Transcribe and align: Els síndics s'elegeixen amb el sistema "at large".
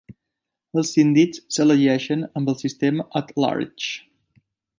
Els 0.81 0.93
síndics 0.95 1.43
s'elegeixen 1.57 2.25
amb 2.41 2.53
el 2.55 2.57
sistema 2.63 3.07
"at 3.21 3.31
large". 3.45 3.93